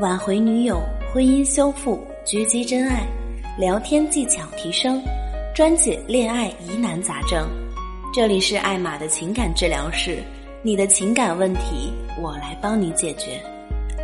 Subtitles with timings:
[0.00, 0.80] 挽回女友，
[1.12, 3.04] 婚姻修复，狙击真爱，
[3.58, 5.02] 聊天技巧提升，
[5.52, 7.48] 专解恋爱疑难杂症。
[8.14, 10.22] 这里是艾玛的情感治疗室，
[10.62, 11.92] 你的情感问题，
[12.22, 13.42] 我来帮你解决。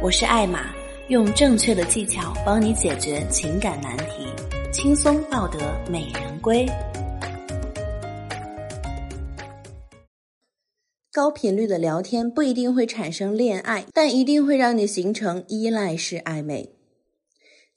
[0.00, 0.60] 我是艾玛，
[1.08, 4.26] 用正确的技巧帮你解决情感难题，
[4.72, 5.58] 轻松抱得
[5.90, 6.66] 美人归。
[11.14, 16.70] 高频率的聊天不一定会产生恋爱，但一定会让你形成依赖式暧昧。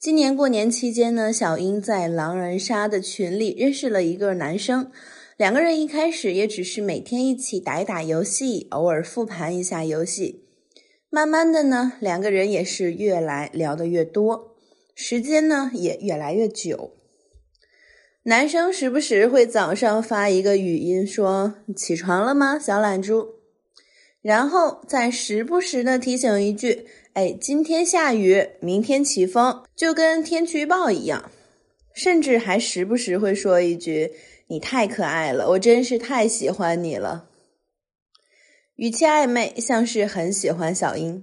[0.00, 4.90] 今年过年期间呢，小英在狼人杀的群里认识了一个男生，
[5.36, 10.46] 两个人一开始也只是每天一起打一打游戏，偶尔复盘一下游戏。
[11.10, 14.56] 慢慢的呢，两个人也是越来聊得越多，
[14.94, 16.92] 时间呢也越来越久。
[18.28, 23.36] 男生时不时会早上发一个语音说：“起床了吗，小懒猪？”
[24.20, 31.30] 然后再时不时的提醒一句：“哎，今天下雨，明天起风，就跟天气预报一样。”
[31.94, 34.14] 甚至还时不时会说一句
[34.48, 37.28] ：“你太可爱了，我真是太喜欢你了。”
[38.74, 41.22] 语气暧昧，像是很喜欢小英。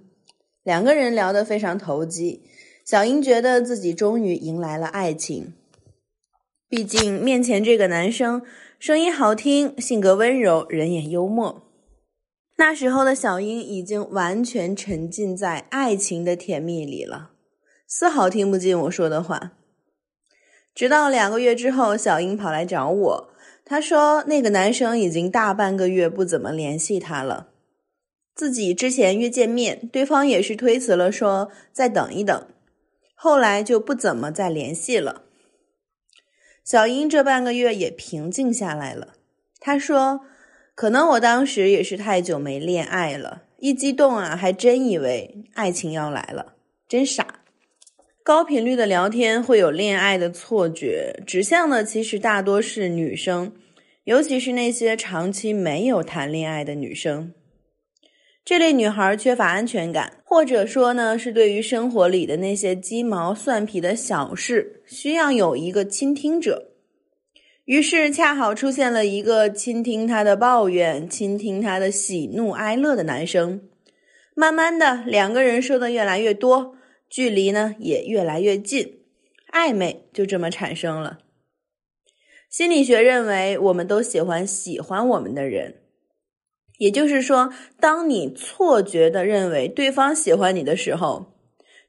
[0.64, 2.44] 两个人聊得非常投机，
[2.86, 5.54] 小英觉得自己终于迎来了爱情。
[6.76, 8.42] 毕竟面前这个男生
[8.80, 11.70] 声音好听，性格温柔，人也幽默。
[12.58, 17.30] 那时候的小英已经完全沉浸在爱情的甜蜜里了，
[17.86, 19.52] 丝毫听不进我说的话。
[20.74, 23.30] 直到两个月之后，小英跑来找我，
[23.64, 27.50] 她说那个男生已经大半个月不怎么联系她了，
[28.34, 32.48] 自己之前约见面，对方也是推辞了，说再等一等，
[33.14, 35.26] 后来就不怎么再联系了。
[36.64, 39.16] 小英这半个月也平静下来了。
[39.60, 40.22] 她说
[40.76, 46.56] ：“可能我当时也是太久没恋爱了，一激动啊，还真以为爱情要来了，
[46.88, 47.42] 真傻。
[48.24, 53.52] 高频率的聊天会有恋爱的错觉，指向的其实大多是女生，
[54.06, 57.34] 尤其是那些长期没有谈恋爱的女生。
[58.46, 66.72] 这类女孩缺乏安全感，或者说呢，是对于生活里的那些鸡毛蒜皮的小事，需要有一个倾听者。
[67.64, 73.62] 于是，恰好出现了一个倾听她的抱怨、倾听她的喜怒哀乐的男生。
[74.36, 76.76] 慢慢的，两个人说的越来越多，
[77.10, 79.00] 距离呢也越来越近，
[79.54, 81.20] 暧昧就这么产生了。
[82.50, 85.83] 心理学认为，我们都喜欢喜欢我们的人。
[86.84, 91.34] 也就是说，当你错觉的认为对方喜欢你的时候，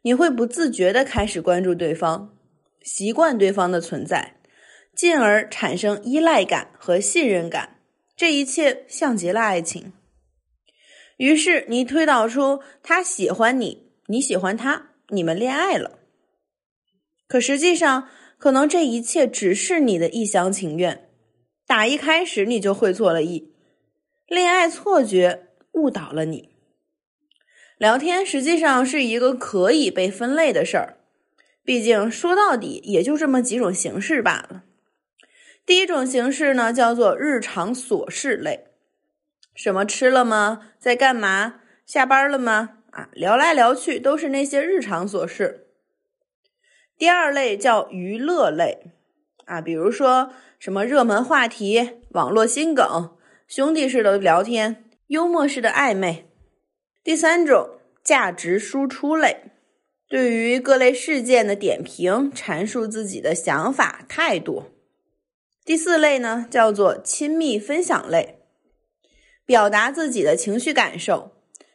[0.02, 2.32] 你会不自觉的开始关注对方，
[2.80, 4.36] 习惯对方的存在，
[4.94, 7.80] 进而产生依赖感和信任感。
[8.16, 9.92] 这一切像极了爱情。
[11.16, 15.98] 于是你推导出他喜欢你，你喜欢他，你们恋爱了。
[17.26, 21.08] 可实际上，可能这一切只是你的一厢情愿，
[21.66, 23.53] 打一开始你就会错了意。
[24.34, 26.50] 恋爱错觉误导了你。
[27.78, 30.96] 聊天实际上是一个可以被分类的事儿，
[31.64, 34.64] 毕竟说到底也就这么几种形式罢了。
[35.64, 38.66] 第一种形式呢，叫做日常琐事类，
[39.54, 40.72] 什么吃了吗？
[40.80, 41.60] 在干嘛？
[41.86, 42.78] 下班了吗？
[42.90, 45.68] 啊，聊来聊去都是那些日常琐事。
[46.98, 48.92] 第二类叫娱乐类，
[49.44, 53.16] 啊，比如说什么热门话题、网络新梗。
[53.46, 56.30] 兄弟式的聊天，幽默式的暧昧。
[57.02, 59.52] 第三种价值输出类，
[60.08, 64.64] 对于各类事件的点评，阐述自己的想法态度。
[65.64, 68.40] 第四类呢，叫做亲密分享类，
[69.44, 71.32] 表达自己的情绪感受，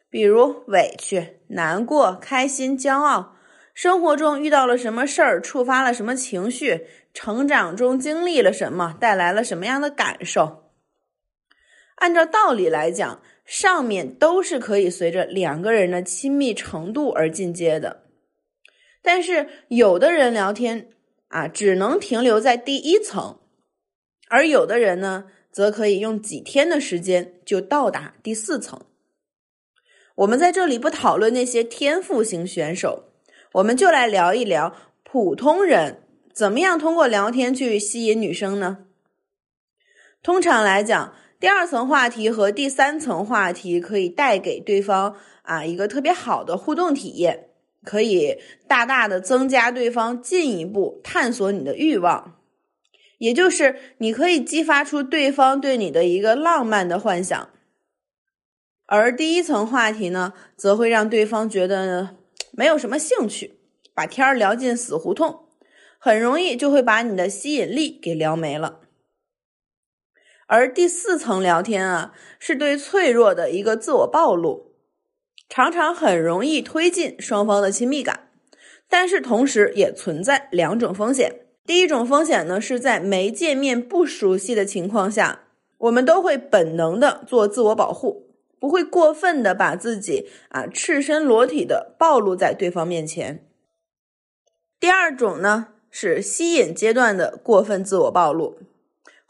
[0.10, 3.36] 比如委屈、难过、开心、骄傲，
[3.76, 10.69] 生活中遇到了什么事儿，触发了什么情绪，成长中经历了什么，带来了什么样的感受。
[12.00, 18.04] 按照道理来讲，上面都是可以随着两个人的亲密程度而进阶的，
[19.02, 20.90] 但是有的人聊天
[21.28, 23.40] 啊，只能停留在第一层，
[24.30, 28.86] 而有的人呢，则可以用几天的时间就到达第四层。
[30.16, 33.12] 我们在这里不讨论那些天赋型选手，
[33.54, 36.04] 我们就来聊一聊普通人
[36.34, 38.86] 怎么样通过聊天去吸引女生呢？
[40.24, 41.16] 通常来讲。
[41.40, 47.48] 第二层话题和第三层话题可以带给对方啊一个特别好的互动体验，
[47.86, 48.38] 可以
[48.68, 52.36] 大大的增加对方进一步探索你的欲望，
[53.20, 57.50] 也就是你可以激发出对方对你的一个浪漫的幻想。
[58.86, 62.18] 而第一层话题呢，则会让对方觉得
[62.52, 63.60] 没有什么兴趣，
[63.94, 65.46] 把天儿聊进死胡同，
[65.98, 68.82] 很容易就会把你的吸引力给聊没了。
[70.50, 74.72] 而第四层聊天啊，是对脆弱的一个自我暴露，
[75.48, 78.32] 常常很容易推进双方的亲密感，
[78.90, 81.42] 但是同时也存在两种风险。
[81.68, 85.44] 第一种风险呢，是在没见面、不熟悉的情况下，
[85.78, 93.46] 我们都会本能的做自我保护，不会过分的把自己啊赤身裸体的暴露在对方面前。
[94.80, 98.58] 第二种呢，是吸引阶段的过分自我暴露。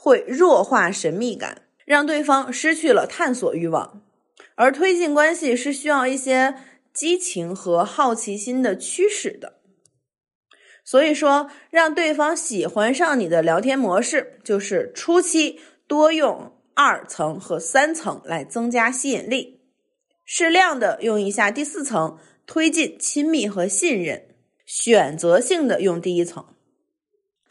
[0.01, 4.01] 会弱化神秘感，让对方失去了探索欲望，
[4.55, 6.55] 而推进关系是需要一些
[6.93, 9.55] 激情和好奇心的驱使的。
[10.85, 19.59] 所以说，让对方喜欢上你的聊天模式，就是初期多用二层和三层来增加吸引力，
[20.23, 22.17] 适量的用一下第四层，
[22.47, 24.29] 推进亲密和信任，
[24.65, 26.45] 选择性的用第一层。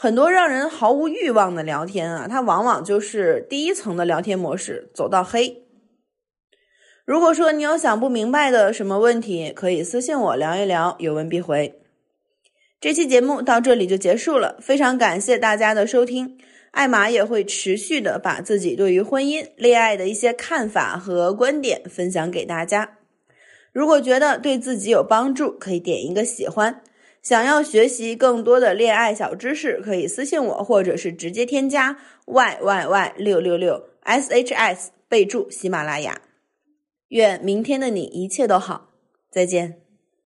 [0.00, 5.64] 很多让人毫无欲望的聊天啊，它往往就是第一层的聊天模式走到黑。
[7.04, 11.80] 如果说你有想不明白的什么问题，可以私信我聊一聊，有问必回。
[12.80, 16.38] 这期节目到这里就结束了，非常感谢大家的收听。
[16.70, 22.98] 艾玛也会持续的把自己对于婚姻、恋爱的一些看法和观点分享给大家。
[23.72, 26.82] 如果觉得对自己有帮助，可以点一个喜欢。
[27.22, 36.20] 想要学习更多的恋爱小知识，可以私信我，或者是直接添加 y y y 六六六 s h s，备注喜马拉雅。
[37.08, 38.90] 愿明天的你一切都好，
[39.30, 39.87] 再见。